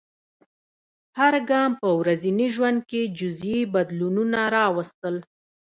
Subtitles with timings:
[1.19, 5.15] هر ګام په ورځني ژوند کې جزیي بدلونونه راوستل.